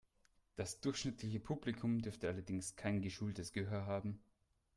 [0.55, 4.19] Das durchschnittliche Publikum dürfte allerdings kein geschultes Gehör haben.